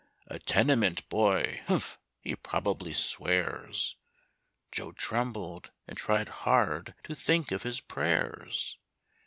"A 0.25 0.39
tenement 0.39 1.07
boy! 1.09 1.61
humph! 1.67 1.99
he 2.21 2.35
probably 2.35 2.91
swears." 2.91 3.97
(Joe 4.71 4.93
trembled, 4.93 5.69
and 5.87 5.95
tried 5.95 6.27
hard 6.29 6.95
to 7.03 7.13
think 7.13 7.51
of 7.51 7.61
his 7.61 7.81
prayers.) 7.81 8.79